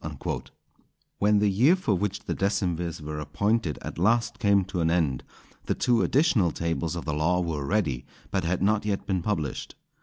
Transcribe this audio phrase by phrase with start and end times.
[1.19, 5.23] _"When the year for which the decemvirs were appointed at last came to an end,
[5.67, 9.75] the two additional tables of the law were ready, but had not yet been published.